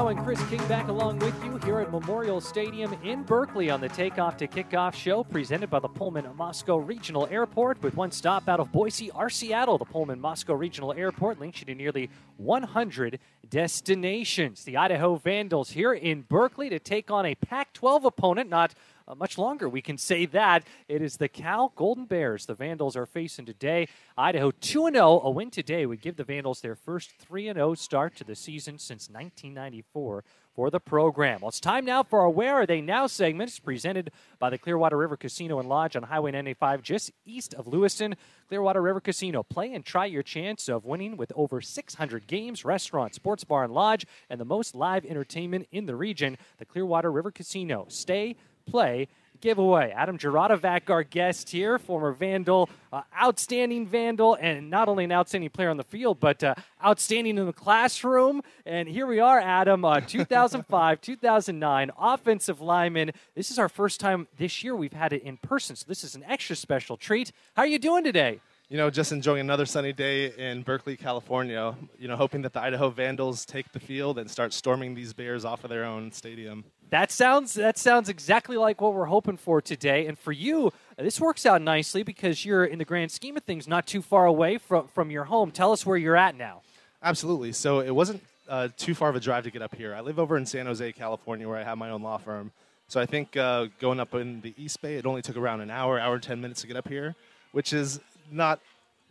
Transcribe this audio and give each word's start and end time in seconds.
Now 0.00 0.08
and 0.08 0.18
Chris 0.24 0.42
King 0.48 0.66
back 0.66 0.88
along 0.88 1.18
with 1.18 1.44
you 1.44 1.58
here 1.58 1.78
at 1.78 1.92
Memorial 1.92 2.40
Stadium 2.40 2.96
in 3.04 3.22
Berkeley 3.22 3.68
on 3.68 3.82
the 3.82 3.88
Takeoff 3.90 4.38
to 4.38 4.48
Kickoff 4.48 4.94
show 4.94 5.22
presented 5.22 5.68
by 5.68 5.78
the 5.78 5.90
Pullman 5.90 6.26
Moscow 6.36 6.78
Regional 6.78 7.28
Airport 7.30 7.82
with 7.82 7.96
one 7.96 8.10
stop 8.10 8.48
out 8.48 8.60
of 8.60 8.72
Boise 8.72 9.10
or 9.10 9.28
Seattle. 9.28 9.76
The 9.76 9.84
Pullman 9.84 10.18
Moscow 10.18 10.54
Regional 10.54 10.94
Airport 10.94 11.38
links 11.38 11.60
you 11.60 11.66
to 11.66 11.74
nearly 11.74 12.08
100 12.38 13.18
destinations. 13.50 14.64
The 14.64 14.78
Idaho 14.78 15.16
Vandals 15.16 15.72
here 15.72 15.92
in 15.92 16.22
Berkeley 16.22 16.70
to 16.70 16.78
take 16.78 17.10
on 17.10 17.26
a 17.26 17.34
Pac 17.34 17.74
12 17.74 18.06
opponent, 18.06 18.48
not 18.48 18.72
uh, 19.10 19.14
much 19.16 19.36
longer. 19.36 19.68
We 19.68 19.82
can 19.82 19.98
say 19.98 20.24
that. 20.26 20.64
It 20.88 21.02
is 21.02 21.16
the 21.16 21.28
Cal 21.28 21.72
Golden 21.74 22.04
Bears. 22.04 22.46
The 22.46 22.54
Vandals 22.54 22.96
are 22.96 23.06
facing 23.06 23.44
today. 23.44 23.88
Idaho 24.16 24.52
2 24.52 24.90
0. 24.92 25.20
A 25.24 25.30
win 25.30 25.50
today 25.50 25.84
would 25.84 26.00
give 26.00 26.16
the 26.16 26.24
Vandals 26.24 26.60
their 26.60 26.76
first 26.76 27.10
3 27.18 27.52
0 27.52 27.74
start 27.74 28.14
to 28.16 28.24
the 28.24 28.36
season 28.36 28.78
since 28.78 29.08
1994 29.08 30.24
for 30.54 30.70
the 30.70 30.80
program. 30.80 31.40
Well, 31.40 31.48
it's 31.48 31.60
time 31.60 31.84
now 31.84 32.02
for 32.02 32.20
our 32.20 32.30
Where 32.30 32.54
Are 32.54 32.66
They 32.66 32.80
Now 32.80 33.06
segments 33.06 33.58
presented 33.58 34.10
by 34.38 34.50
the 34.50 34.58
Clearwater 34.58 34.96
River 34.96 35.16
Casino 35.16 35.58
and 35.58 35.68
Lodge 35.68 35.96
on 35.96 36.02
Highway 36.02 36.32
95 36.32 36.82
just 36.82 37.12
east 37.24 37.54
of 37.54 37.66
Lewiston. 37.66 38.16
Clearwater 38.48 38.82
River 38.82 39.00
Casino. 39.00 39.42
Play 39.42 39.72
and 39.72 39.84
try 39.84 40.06
your 40.06 40.24
chance 40.24 40.68
of 40.68 40.84
winning 40.84 41.16
with 41.16 41.32
over 41.36 41.60
600 41.60 42.26
games, 42.26 42.64
restaurants, 42.64 43.16
sports 43.16 43.44
bar, 43.44 43.64
and 43.64 43.72
lodge, 43.72 44.06
and 44.28 44.40
the 44.40 44.44
most 44.44 44.74
live 44.74 45.04
entertainment 45.04 45.68
in 45.70 45.86
the 45.86 45.94
region. 45.94 46.36
The 46.58 46.64
Clearwater 46.64 47.12
River 47.12 47.30
Casino. 47.30 47.86
Stay 47.88 48.36
play 48.70 49.08
giveaway. 49.40 49.92
Adam 49.96 50.18
Juratovac, 50.18 50.90
our 50.90 51.02
guest 51.02 51.50
here, 51.50 51.78
former 51.78 52.12
Vandal, 52.12 52.68
uh, 52.92 53.02
outstanding 53.20 53.86
Vandal, 53.86 54.36
and 54.40 54.70
not 54.70 54.88
only 54.88 55.04
an 55.04 55.12
outstanding 55.12 55.50
player 55.50 55.70
on 55.70 55.76
the 55.76 55.84
field, 55.84 56.20
but 56.20 56.42
uh, 56.44 56.54
outstanding 56.84 57.38
in 57.38 57.46
the 57.46 57.52
classroom. 57.52 58.42
And 58.66 58.88
here 58.88 59.06
we 59.06 59.20
are, 59.20 59.40
Adam, 59.40 59.84
uh, 59.84 60.00
2005, 60.06 61.00
2009, 61.00 61.90
offensive 61.98 62.60
lineman. 62.60 63.12
This 63.34 63.50
is 63.50 63.58
our 63.58 63.68
first 63.68 64.00
time 64.00 64.28
this 64.38 64.62
year 64.62 64.76
we've 64.76 64.92
had 64.92 65.12
it 65.12 65.22
in 65.22 65.36
person, 65.38 65.76
so 65.76 65.84
this 65.88 66.04
is 66.04 66.14
an 66.14 66.24
extra 66.24 66.56
special 66.56 66.96
treat. 66.96 67.32
How 67.54 67.62
are 67.62 67.68
you 67.68 67.78
doing 67.78 68.04
today? 68.04 68.40
You 68.68 68.76
know, 68.76 68.88
just 68.88 69.10
enjoying 69.10 69.40
another 69.40 69.66
sunny 69.66 69.92
day 69.92 70.32
in 70.32 70.62
Berkeley, 70.62 70.96
California. 70.96 71.74
You 71.98 72.06
know, 72.06 72.14
hoping 72.14 72.42
that 72.42 72.52
the 72.52 72.60
Idaho 72.60 72.88
Vandals 72.88 73.44
take 73.44 73.72
the 73.72 73.80
field 73.80 74.16
and 74.16 74.30
start 74.30 74.52
storming 74.52 74.94
these 74.94 75.12
Bears 75.12 75.44
off 75.44 75.64
of 75.64 75.70
their 75.70 75.84
own 75.84 76.12
stadium. 76.12 76.64
That 76.90 77.12
sounds 77.12 77.54
that 77.54 77.78
sounds 77.78 78.08
exactly 78.08 78.56
like 78.56 78.80
what 78.80 78.94
we're 78.94 79.04
hoping 79.06 79.36
for 79.36 79.62
today. 79.62 80.06
And 80.06 80.18
for 80.18 80.32
you, 80.32 80.72
this 80.98 81.20
works 81.20 81.46
out 81.46 81.62
nicely 81.62 82.02
because 82.02 82.44
you're 82.44 82.64
in 82.64 82.78
the 82.78 82.84
grand 82.84 83.12
scheme 83.12 83.36
of 83.36 83.44
things 83.44 83.68
not 83.68 83.86
too 83.86 84.02
far 84.02 84.26
away 84.26 84.58
from 84.58 84.88
from 84.88 85.10
your 85.10 85.24
home. 85.24 85.52
Tell 85.52 85.70
us 85.72 85.86
where 85.86 85.96
you're 85.96 86.16
at 86.16 86.36
now. 86.36 86.62
Absolutely. 87.02 87.52
So 87.52 87.80
it 87.80 87.94
wasn't 87.94 88.22
uh, 88.48 88.68
too 88.76 88.94
far 88.94 89.08
of 89.08 89.16
a 89.16 89.20
drive 89.20 89.44
to 89.44 89.50
get 89.50 89.62
up 89.62 89.74
here. 89.74 89.94
I 89.94 90.00
live 90.00 90.18
over 90.18 90.36
in 90.36 90.44
San 90.44 90.66
Jose, 90.66 90.92
California, 90.92 91.48
where 91.48 91.56
I 91.56 91.62
have 91.62 91.78
my 91.78 91.90
own 91.90 92.02
law 92.02 92.18
firm. 92.18 92.50
So 92.88 93.00
I 93.00 93.06
think 93.06 93.36
uh, 93.36 93.66
going 93.78 94.00
up 94.00 94.12
in 94.14 94.40
the 94.40 94.52
East 94.58 94.82
Bay, 94.82 94.96
it 94.96 95.06
only 95.06 95.22
took 95.22 95.36
around 95.36 95.60
an 95.60 95.70
hour, 95.70 96.00
hour 96.00 96.18
ten 96.18 96.40
minutes 96.40 96.60
to 96.62 96.66
get 96.66 96.76
up 96.76 96.88
here, 96.88 97.14
which 97.52 97.72
is 97.72 98.00
not 98.32 98.58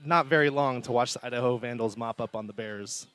not 0.04 0.26
very 0.26 0.50
long 0.50 0.82
to 0.82 0.92
watch 0.92 1.14
the 1.14 1.26
Idaho 1.26 1.58
Vandals 1.58 1.96
mop 1.96 2.20
up 2.20 2.36
on 2.36 2.46
the 2.46 2.54
Bears. 2.54 3.08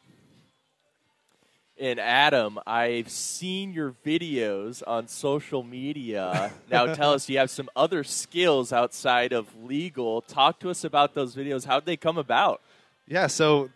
And 1.78 1.98
Adam, 1.98 2.60
I've 2.68 3.08
seen 3.08 3.72
your 3.72 3.94
videos 4.06 4.82
on 4.86 5.08
social 5.08 5.64
media. 5.64 6.52
now 6.70 6.94
tell 6.94 7.12
us, 7.12 7.28
you 7.28 7.38
have 7.38 7.50
some 7.50 7.68
other 7.74 8.04
skills 8.04 8.72
outside 8.72 9.32
of 9.32 9.48
legal. 9.64 10.20
Talk 10.22 10.60
to 10.60 10.70
us 10.70 10.84
about 10.84 11.14
those 11.14 11.34
videos. 11.34 11.66
How'd 11.66 11.84
they 11.84 11.96
come 11.96 12.16
about? 12.16 12.60
Yeah, 13.08 13.26
so 13.26 13.70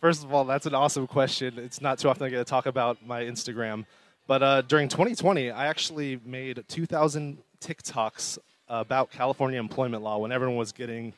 first 0.00 0.24
of 0.24 0.34
all, 0.34 0.44
that's 0.44 0.66
an 0.66 0.74
awesome 0.74 1.06
question. 1.06 1.56
It's 1.58 1.80
not 1.80 2.00
too 2.00 2.08
often 2.08 2.26
I 2.26 2.30
get 2.30 2.38
to 2.38 2.44
talk 2.44 2.66
about 2.66 3.06
my 3.06 3.22
Instagram. 3.22 3.86
But 4.26 4.42
uh, 4.42 4.62
during 4.62 4.88
2020, 4.88 5.52
I 5.52 5.66
actually 5.66 6.20
made 6.24 6.64
2,000 6.66 7.38
TikToks 7.60 8.38
about 8.68 9.12
California 9.12 9.60
employment 9.60 10.02
law 10.02 10.18
when 10.18 10.32
everyone 10.32 10.56
was 10.56 10.72
getting 10.72 11.12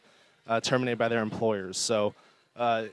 uh, 0.47 0.60
terminated 0.60 0.98
by 0.98 1.08
their 1.08 1.22
employers. 1.22 1.78
So 1.78 2.14
uh, 2.54 2.84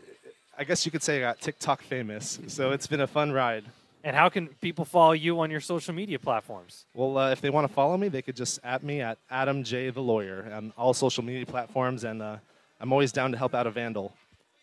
I 0.58 0.64
guess 0.64 0.86
you 0.86 0.92
could 0.92 1.04
say 1.04 1.18
I 1.18 1.20
got 1.20 1.42
TikTok 1.42 1.82
famous. 1.82 2.40
So 2.48 2.72
it's 2.72 2.88
been 2.88 3.02
a 3.02 3.08
fun 3.08 3.32
ride. 3.32 3.66
And 4.06 4.16
how 4.16 4.30
can 4.30 4.48
people 4.62 4.86
follow 4.86 5.14
you 5.14 5.40
on 5.40 5.50
your 5.50 5.60
social 5.60 5.94
media 5.94 6.20
platforms? 6.20 6.86
Well, 6.94 7.18
uh, 7.18 7.32
if 7.32 7.42
they 7.42 7.50
want 7.50 7.68
to 7.68 7.74
follow 7.74 7.98
me, 7.98 8.08
they 8.08 8.22
could 8.22 8.36
just 8.36 8.60
at 8.64 8.84
me 8.84 9.02
at 9.02 9.18
Adam 9.32 9.64
J 9.64 9.90
the 9.90 10.02
Lawyer 10.02 10.48
on 10.54 10.72
all 10.78 10.94
social 10.94 11.24
media 11.24 11.46
platforms, 11.46 12.04
and 12.04 12.22
uh, 12.22 12.38
I'm 12.80 12.92
always 12.94 13.12
down 13.12 13.32
to 13.32 13.38
help 13.38 13.56
out 13.56 13.66
a 13.66 13.72
vandal. 13.72 14.14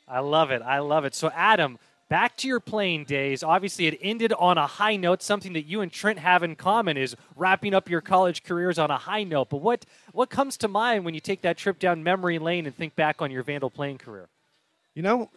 I 0.06 0.20
love 0.20 0.50
it. 0.52 0.62
I 0.62 0.78
love 0.78 1.04
it. 1.04 1.14
So, 1.14 1.32
Adam, 1.34 1.78
back 2.08 2.36
to 2.36 2.46
your 2.46 2.60
playing 2.60 3.04
days. 3.04 3.42
Obviously, 3.42 3.88
it 3.88 3.98
ended 4.00 4.32
on 4.34 4.58
a 4.58 4.66
high 4.66 4.94
note. 4.94 5.22
Something 5.22 5.54
that 5.54 5.66
you 5.66 5.80
and 5.80 5.90
Trent 5.90 6.20
have 6.20 6.44
in 6.44 6.54
common 6.54 6.96
is 6.96 7.16
wrapping 7.34 7.74
up 7.74 7.90
your 7.90 8.00
college 8.00 8.44
careers 8.44 8.78
on 8.78 8.92
a 8.92 8.98
high 8.98 9.24
note. 9.24 9.50
But 9.50 9.56
what 9.56 9.84
what 10.12 10.30
comes 10.30 10.56
to 10.58 10.68
mind 10.68 11.04
when 11.04 11.14
you 11.14 11.20
take 11.20 11.42
that 11.42 11.56
trip 11.56 11.80
down 11.80 12.04
memory 12.04 12.38
lane 12.38 12.64
and 12.64 12.76
think 12.76 12.94
back 12.94 13.20
on 13.20 13.32
your 13.32 13.42
Vandal 13.42 13.70
playing 13.70 13.98
career? 13.98 14.28
You 14.94 15.02
know, 15.02 15.30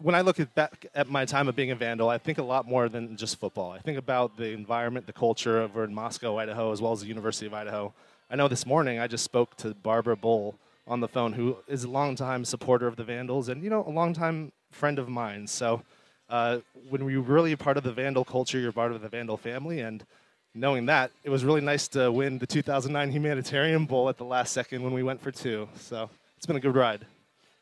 when 0.00 0.14
I 0.14 0.20
look 0.20 0.38
at 0.40 0.54
back 0.54 0.86
at 0.94 1.08
my 1.08 1.24
time 1.24 1.48
of 1.48 1.56
being 1.56 1.70
a 1.70 1.74
Vandal, 1.74 2.08
I 2.08 2.18
think 2.18 2.38
a 2.38 2.42
lot 2.42 2.66
more 2.66 2.88
than 2.88 3.16
just 3.16 3.38
football. 3.38 3.72
I 3.72 3.78
think 3.78 3.98
about 3.98 4.36
the 4.36 4.52
environment, 4.52 5.06
the 5.06 5.12
culture 5.12 5.60
over 5.60 5.84
in 5.84 5.94
Moscow, 5.94 6.38
Idaho, 6.38 6.72
as 6.72 6.80
well 6.80 6.92
as 6.92 7.00
the 7.00 7.06
University 7.06 7.46
of 7.46 7.54
Idaho. 7.54 7.92
I 8.30 8.36
know 8.36 8.48
this 8.48 8.66
morning 8.66 8.98
I 8.98 9.06
just 9.06 9.24
spoke 9.24 9.56
to 9.58 9.74
Barbara 9.74 10.16
Bull 10.16 10.56
on 10.86 11.00
the 11.00 11.08
phone, 11.08 11.32
who 11.32 11.56
is 11.66 11.84
a 11.84 11.88
longtime 11.88 12.44
supporter 12.44 12.86
of 12.86 12.96
the 12.96 13.04
Vandals 13.04 13.48
and 13.48 13.62
you 13.62 13.70
know 13.70 13.84
a 13.86 13.90
longtime 13.90 14.52
friend 14.70 14.98
of 14.98 15.08
mine. 15.08 15.46
So 15.46 15.82
uh, 16.28 16.58
when 16.88 17.08
you're 17.08 17.22
really 17.22 17.54
part 17.56 17.76
of 17.76 17.82
the 17.82 17.92
Vandal 17.92 18.24
culture, 18.24 18.58
you're 18.58 18.72
part 18.72 18.92
of 18.92 19.00
the 19.00 19.08
Vandal 19.08 19.36
family, 19.36 19.80
and 19.80 20.04
knowing 20.54 20.86
that, 20.86 21.10
it 21.24 21.30
was 21.30 21.44
really 21.44 21.60
nice 21.60 21.88
to 21.88 22.10
win 22.12 22.38
the 22.38 22.46
2009 22.46 23.10
Humanitarian 23.10 23.86
Bowl 23.86 24.08
at 24.08 24.16
the 24.16 24.24
last 24.24 24.52
second 24.52 24.82
when 24.82 24.92
we 24.92 25.02
went 25.02 25.20
for 25.20 25.30
two. 25.30 25.68
So 25.76 26.10
it's 26.36 26.46
been 26.46 26.56
a 26.56 26.60
good 26.60 26.74
ride. 26.74 27.06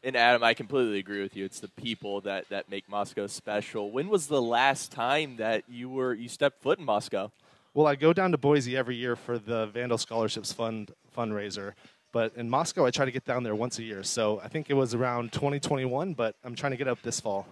And 0.06 0.14
Adam, 0.14 0.44
I 0.44 0.54
completely 0.54 1.00
agree 1.00 1.20
with 1.20 1.34
you. 1.34 1.44
It's 1.44 1.58
the 1.58 1.66
people 1.66 2.20
that, 2.20 2.48
that 2.50 2.70
make 2.70 2.88
Moscow 2.88 3.26
special. 3.26 3.90
When 3.90 4.08
was 4.08 4.28
the 4.28 4.40
last 4.40 4.92
time 4.92 5.34
that 5.38 5.64
you 5.68 5.88
were 5.90 6.14
you 6.14 6.28
stepped 6.28 6.62
foot 6.62 6.78
in 6.78 6.84
Moscow? 6.84 7.32
Well, 7.74 7.88
I 7.88 7.96
go 7.96 8.12
down 8.12 8.30
to 8.30 8.38
Boise 8.38 8.76
every 8.76 8.94
year 8.94 9.16
for 9.16 9.36
the 9.36 9.66
Vandal 9.66 9.98
Scholarships 9.98 10.52
Fund 10.52 10.92
fundraiser. 11.18 11.72
But 12.12 12.36
in 12.36 12.48
Moscow, 12.48 12.86
I 12.86 12.92
try 12.92 13.04
to 13.04 13.10
get 13.10 13.24
down 13.24 13.42
there 13.42 13.56
once 13.56 13.80
a 13.80 13.82
year. 13.82 14.04
So 14.04 14.40
I 14.44 14.46
think 14.46 14.70
it 14.70 14.74
was 14.74 14.94
around 14.94 15.32
2021, 15.32 16.14
but 16.14 16.36
I'm 16.44 16.54
trying 16.54 16.70
to 16.70 16.78
get 16.78 16.86
up 16.86 17.02
this 17.02 17.18
fall. 17.18 17.44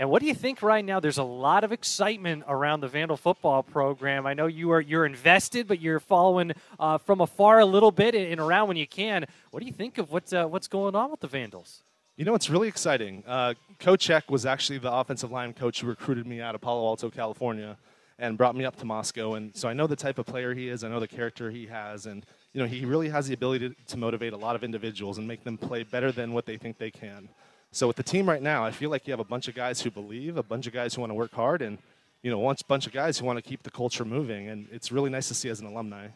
And 0.00 0.08
what 0.10 0.22
do 0.22 0.28
you 0.28 0.34
think 0.34 0.62
right 0.62 0.84
now? 0.84 1.00
There's 1.00 1.18
a 1.18 1.24
lot 1.24 1.64
of 1.64 1.72
excitement 1.72 2.44
around 2.46 2.80
the 2.80 2.88
Vandal 2.88 3.16
football 3.16 3.64
program. 3.64 4.26
I 4.26 4.34
know 4.34 4.46
you 4.46 4.70
are 4.70 4.80
you're 4.80 5.04
invested, 5.04 5.66
but 5.66 5.80
you're 5.80 5.98
following 5.98 6.52
uh, 6.78 6.98
from 6.98 7.20
afar 7.20 7.58
a 7.58 7.66
little 7.66 7.90
bit 7.90 8.14
and 8.14 8.40
around 8.40 8.68
when 8.68 8.76
you 8.76 8.86
can. 8.86 9.26
What 9.50 9.58
do 9.58 9.66
you 9.66 9.72
think 9.72 9.98
of 9.98 10.12
what's 10.12 10.32
uh, 10.32 10.46
what's 10.46 10.68
going 10.68 10.94
on 10.94 11.10
with 11.10 11.18
the 11.18 11.26
Vandals? 11.26 11.82
You 12.16 12.24
know, 12.24 12.36
it's 12.36 12.48
really 12.48 12.68
exciting. 12.68 13.24
Uh, 13.26 13.54
coach 13.80 14.08
was 14.28 14.46
actually 14.46 14.78
the 14.78 14.92
offensive 14.92 15.32
line 15.32 15.52
coach 15.52 15.80
who 15.80 15.88
recruited 15.88 16.26
me 16.26 16.40
out 16.40 16.54
of 16.54 16.60
Palo 16.60 16.86
Alto, 16.86 17.10
California, 17.10 17.76
and 18.20 18.38
brought 18.38 18.54
me 18.54 18.64
up 18.64 18.76
to 18.76 18.84
Moscow. 18.84 19.34
And 19.34 19.54
so 19.56 19.68
I 19.68 19.72
know 19.72 19.88
the 19.88 19.96
type 19.96 20.18
of 20.18 20.26
player 20.26 20.54
he 20.54 20.68
is. 20.68 20.84
I 20.84 20.88
know 20.88 21.00
the 21.00 21.08
character 21.08 21.50
he 21.50 21.66
has, 21.66 22.06
and 22.06 22.24
you 22.52 22.60
know, 22.60 22.68
he 22.68 22.84
really 22.84 23.08
has 23.08 23.26
the 23.26 23.34
ability 23.34 23.70
to, 23.70 23.74
to 23.88 23.96
motivate 23.96 24.32
a 24.32 24.36
lot 24.36 24.54
of 24.54 24.62
individuals 24.62 25.18
and 25.18 25.26
make 25.26 25.42
them 25.42 25.58
play 25.58 25.82
better 25.82 26.12
than 26.12 26.32
what 26.32 26.46
they 26.46 26.56
think 26.56 26.78
they 26.78 26.92
can. 26.92 27.28
So 27.72 27.86
with 27.86 27.96
the 27.96 28.02
team 28.02 28.28
right 28.28 28.42
now, 28.42 28.64
I 28.64 28.70
feel 28.70 28.90
like 28.90 29.06
you 29.06 29.12
have 29.12 29.20
a 29.20 29.24
bunch 29.24 29.48
of 29.48 29.54
guys 29.54 29.80
who 29.82 29.90
believe, 29.90 30.36
a 30.36 30.42
bunch 30.42 30.66
of 30.66 30.72
guys 30.72 30.94
who 30.94 31.02
want 31.02 31.10
to 31.10 31.14
work 31.14 31.32
hard, 31.32 31.62
and 31.62 31.78
you 32.22 32.30
know, 32.30 32.48
a 32.48 32.56
bunch 32.66 32.86
of 32.86 32.92
guys 32.92 33.18
who 33.18 33.26
want 33.26 33.36
to 33.38 33.42
keep 33.42 33.62
the 33.62 33.70
culture 33.70 34.04
moving. 34.04 34.48
And 34.48 34.66
it's 34.72 34.90
really 34.90 35.10
nice 35.10 35.28
to 35.28 35.34
see 35.34 35.48
as 35.48 35.60
an 35.60 35.66
alumni. 35.66 36.08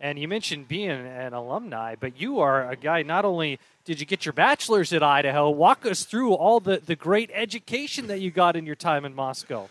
And 0.00 0.18
you 0.18 0.28
mentioned 0.28 0.66
being 0.66 0.90
an 0.90 1.34
alumni, 1.34 1.94
but 1.98 2.18
you 2.18 2.40
are 2.40 2.70
a 2.70 2.76
guy. 2.76 3.02
Not 3.02 3.24
only 3.24 3.58
did 3.84 4.00
you 4.00 4.06
get 4.06 4.24
your 4.24 4.32
bachelor's 4.32 4.92
at 4.92 5.02
Idaho, 5.02 5.50
walk 5.50 5.84
us 5.84 6.04
through 6.04 6.32
all 6.34 6.58
the, 6.58 6.78
the 6.78 6.96
great 6.96 7.30
education 7.34 8.06
that 8.06 8.20
you 8.20 8.30
got 8.30 8.56
in 8.56 8.64
your 8.64 8.76
time 8.76 9.04
in 9.04 9.14
Moscow. 9.14 9.68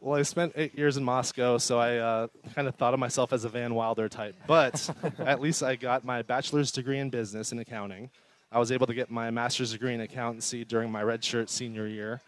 Well, 0.00 0.18
I 0.18 0.22
spent 0.22 0.52
eight 0.56 0.76
years 0.76 0.96
in 0.96 1.04
Moscow, 1.04 1.58
so 1.58 1.78
I 1.78 1.96
uh, 1.96 2.26
kind 2.54 2.66
of 2.66 2.74
thought 2.76 2.94
of 2.94 3.00
myself 3.00 3.32
as 3.32 3.44
a 3.44 3.48
Van 3.48 3.74
Wilder 3.74 4.08
type. 4.08 4.36
But 4.46 4.88
at 5.18 5.40
least 5.40 5.62
I 5.62 5.76
got 5.76 6.04
my 6.04 6.22
bachelor's 6.22 6.72
degree 6.72 6.98
in 6.98 7.10
business 7.10 7.52
and 7.52 7.60
accounting. 7.60 8.10
I 8.50 8.58
was 8.58 8.72
able 8.72 8.86
to 8.86 8.94
get 8.94 9.10
my 9.10 9.30
master's 9.30 9.72
degree 9.72 9.94
in 9.94 10.00
accountancy 10.00 10.64
during 10.64 10.90
my 10.90 11.02
redshirt 11.02 11.48
senior 11.48 11.86
year. 11.86 12.20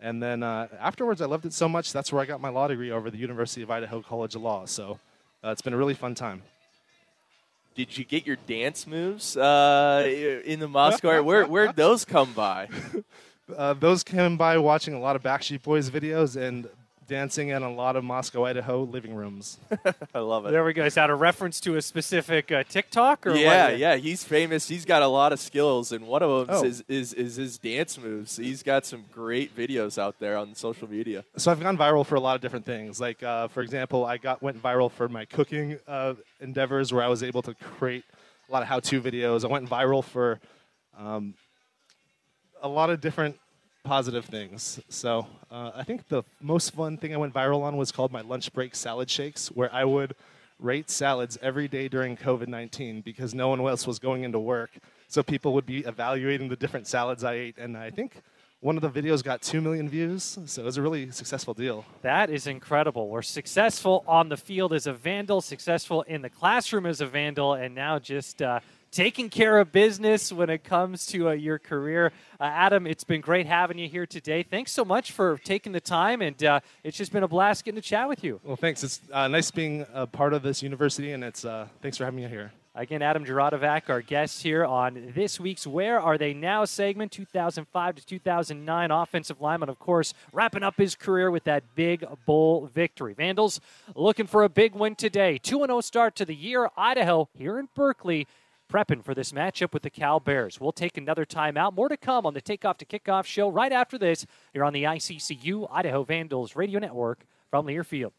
And 0.00 0.22
then 0.22 0.42
uh, 0.42 0.68
afterwards, 0.78 1.20
I 1.20 1.26
loved 1.26 1.46
it 1.46 1.52
so 1.52 1.68
much, 1.68 1.92
that's 1.92 2.12
where 2.12 2.22
I 2.22 2.26
got 2.26 2.40
my 2.40 2.48
law 2.50 2.68
degree 2.68 2.90
over 2.90 3.10
the 3.10 3.18
University 3.18 3.62
of 3.62 3.70
Idaho 3.70 4.02
College 4.02 4.34
of 4.34 4.42
Law. 4.42 4.66
So 4.66 4.98
uh, 5.42 5.50
it's 5.50 5.62
been 5.62 5.74
a 5.74 5.78
really 5.78 5.94
fun 5.94 6.14
time 6.14 6.42
did 7.74 7.96
you 7.98 8.04
get 8.04 8.26
your 8.26 8.36
dance 8.46 8.86
moves 8.86 9.36
uh, 9.36 10.04
in 10.44 10.60
the 10.60 10.68
Moscow? 10.68 11.22
where 11.22 11.46
where'd 11.46 11.76
those 11.76 12.04
come 12.04 12.32
by? 12.32 12.68
Uh, 13.54 13.74
those 13.74 14.02
came 14.02 14.36
by 14.36 14.56
watching 14.58 14.94
a 14.94 14.98
lot 14.98 15.16
of 15.16 15.22
Backstreet 15.22 15.62
Boys 15.62 15.90
videos 15.90 16.40
and 16.40 16.68
dancing 17.06 17.48
in 17.48 17.62
a 17.62 17.72
lot 17.72 17.96
of 17.96 18.04
Moscow, 18.04 18.44
Idaho 18.44 18.82
living 18.82 19.14
rooms. 19.14 19.58
I 20.14 20.18
love 20.20 20.46
it. 20.46 20.50
There 20.52 20.64
we 20.64 20.72
go. 20.72 20.84
Is 20.84 20.94
that 20.94 21.10
a 21.10 21.14
reference 21.14 21.60
to 21.60 21.76
a 21.76 21.82
specific 21.82 22.50
uh, 22.50 22.64
TikTok 22.68 23.26
or 23.26 23.34
yeah, 23.34 23.70
what? 23.70 23.78
yeah, 23.78 23.96
he's 23.96 24.24
famous. 24.24 24.68
He's 24.68 24.84
got 24.84 25.02
a 25.02 25.06
lot 25.06 25.32
of 25.32 25.40
skills, 25.40 25.92
and 25.92 26.06
one 26.06 26.22
of 26.22 26.46
them 26.48 26.56
Oh. 26.56 26.64
is, 26.64 26.82
is 26.88 27.12
is 27.12 27.36
his 27.36 27.58
dance 27.58 27.98
moves. 27.98 28.36
He's 28.36 28.62
got 28.62 28.86
some 28.86 29.04
great 29.12 29.56
videos 29.56 29.98
out 29.98 30.18
there 30.18 30.36
on 30.36 30.54
social 30.54 30.88
media. 30.88 31.24
So 31.36 31.50
I've 31.50 31.60
gone 31.60 31.76
viral 31.78 32.04
for 32.06 32.14
a 32.14 32.20
lot 32.20 32.34
of 32.36 32.40
different 32.40 32.66
things. 32.66 33.00
Like, 33.00 33.22
uh, 33.22 33.48
for 33.48 33.62
example, 33.62 34.04
I 34.04 34.16
got 34.16 34.42
went 34.42 34.62
viral 34.62 34.90
for 34.90 35.08
my 35.08 35.24
cooking 35.24 35.78
uh, 35.86 36.14
endeavors, 36.40 36.92
where 36.92 37.02
I 37.02 37.08
was 37.08 37.22
able 37.22 37.42
to 37.42 37.54
create 37.54 38.04
a 38.48 38.52
lot 38.52 38.62
of 38.62 38.68
how-to 38.68 39.00
videos. 39.00 39.44
I 39.44 39.48
went 39.48 39.68
viral 39.68 40.04
for 40.04 40.38
um, 40.98 41.34
a 42.62 42.68
lot 42.68 42.90
of 42.90 43.00
different 43.00 43.36
positive 43.84 44.24
things. 44.24 44.80
So 44.88 45.26
uh, 45.50 45.70
I 45.74 45.84
think 45.84 46.08
the 46.08 46.24
most 46.40 46.74
fun 46.74 46.96
thing 46.96 47.14
I 47.14 47.18
went 47.18 47.32
viral 47.32 47.62
on 47.62 47.76
was 47.76 47.92
called 47.92 48.10
my 48.10 48.22
lunch 48.22 48.52
break 48.52 48.74
salad 48.74 49.08
shakes, 49.08 49.48
where 49.48 49.72
I 49.72 49.84
would 49.84 50.16
rate 50.58 50.90
salads 50.90 51.38
every 51.42 51.68
day 51.68 51.88
during 51.88 52.16
COVID 52.16 52.48
19 52.48 53.02
because 53.02 53.34
no 53.34 53.48
one 53.48 53.60
else 53.60 53.86
was 53.86 53.98
going 53.98 54.24
into 54.24 54.38
work. 54.40 54.70
So 55.08 55.22
people 55.22 55.52
would 55.52 55.66
be 55.66 55.80
evaluating 55.80 56.48
the 56.48 56.56
different 56.56 56.86
salads 56.86 57.22
I 57.22 57.34
ate. 57.34 57.58
And 57.58 57.76
I 57.76 57.90
think 57.90 58.22
one 58.60 58.78
of 58.78 58.82
the 58.82 59.02
videos 59.02 59.22
got 59.22 59.42
2 59.42 59.60
million 59.60 59.88
views. 59.90 60.38
So 60.46 60.62
it 60.62 60.64
was 60.64 60.78
a 60.78 60.82
really 60.82 61.10
successful 61.10 61.52
deal. 61.52 61.84
That 62.00 62.30
is 62.30 62.46
incredible. 62.46 63.10
We're 63.10 63.20
successful 63.20 64.02
on 64.08 64.30
the 64.30 64.38
field 64.38 64.72
as 64.72 64.86
a 64.86 64.94
vandal, 64.94 65.42
successful 65.42 66.02
in 66.02 66.22
the 66.22 66.30
classroom 66.30 66.86
as 66.86 67.02
a 67.02 67.06
vandal, 67.06 67.52
and 67.52 67.74
now 67.74 67.98
just 67.98 68.40
uh, 68.40 68.60
taking 68.94 69.28
care 69.28 69.58
of 69.58 69.72
business 69.72 70.32
when 70.32 70.48
it 70.48 70.62
comes 70.62 71.04
to 71.06 71.28
uh, 71.28 71.32
your 71.32 71.58
career. 71.58 72.12
Uh, 72.38 72.44
Adam, 72.44 72.86
it's 72.86 73.02
been 73.02 73.20
great 73.20 73.44
having 73.44 73.76
you 73.76 73.88
here 73.88 74.06
today. 74.06 74.44
Thanks 74.44 74.70
so 74.70 74.84
much 74.84 75.10
for 75.10 75.38
taking 75.38 75.72
the 75.72 75.80
time, 75.80 76.22
and 76.22 76.42
uh, 76.44 76.60
it's 76.84 76.96
just 76.96 77.10
been 77.10 77.24
a 77.24 77.28
blast 77.28 77.64
getting 77.64 77.80
to 77.80 77.86
chat 77.86 78.08
with 78.08 78.22
you. 78.22 78.40
Well, 78.44 78.56
thanks. 78.56 78.84
It's 78.84 79.00
uh, 79.12 79.26
nice 79.26 79.50
being 79.50 79.84
a 79.92 80.06
part 80.06 80.32
of 80.32 80.42
this 80.42 80.62
university, 80.62 81.10
and 81.10 81.24
it's 81.24 81.44
uh, 81.44 81.66
thanks 81.82 81.98
for 81.98 82.04
having 82.04 82.22
me 82.22 82.28
here. 82.28 82.52
Again, 82.76 83.02
Adam 83.02 83.24
Juratovac, 83.24 83.88
our 83.88 84.00
guest 84.00 84.42
here 84.42 84.64
on 84.64 85.12
this 85.14 85.38
week's 85.38 85.66
Where 85.66 86.00
Are 86.00 86.18
They 86.18 86.34
Now 86.34 86.64
segment, 86.64 87.12
2005 87.12 87.96
to 87.96 88.06
2009 88.06 88.90
offensive 88.90 89.40
lineman, 89.40 89.68
of 89.68 89.78
course, 89.78 90.12
wrapping 90.32 90.64
up 90.64 90.76
his 90.76 90.96
career 90.96 91.30
with 91.30 91.44
that 91.44 91.62
big 91.76 92.04
bowl 92.26 92.68
victory. 92.72 93.14
Vandals 93.14 93.60
looking 93.94 94.26
for 94.26 94.42
a 94.44 94.48
big 94.48 94.74
win 94.74 94.94
today. 94.94 95.38
2 95.38 95.58
0 95.58 95.80
start 95.80 96.14
to 96.16 96.24
the 96.24 96.34
year. 96.34 96.68
Idaho 96.76 97.28
here 97.36 97.60
in 97.60 97.68
Berkeley 97.74 98.26
prepping 98.74 99.04
for 99.04 99.14
this 99.14 99.30
matchup 99.30 99.72
with 99.72 99.84
the 99.84 99.90
Cal 99.90 100.18
Bears. 100.18 100.60
We'll 100.60 100.72
take 100.72 100.96
another 100.96 101.24
timeout. 101.24 101.76
More 101.76 101.88
to 101.88 101.96
come 101.96 102.26
on 102.26 102.34
the 102.34 102.40
Takeoff 102.40 102.76
to 102.78 102.84
Kickoff 102.84 103.24
show 103.24 103.48
right 103.48 103.70
after 103.70 103.96
this. 103.96 104.26
You're 104.52 104.64
on 104.64 104.72
the 104.72 104.82
ICCU 104.82 105.68
Idaho 105.70 106.02
Vandals 106.02 106.56
Radio 106.56 106.80
Network 106.80 107.24
from 107.50 107.66
Learfield. 107.66 108.10